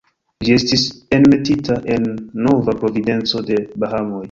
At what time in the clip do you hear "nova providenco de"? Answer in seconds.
2.49-3.63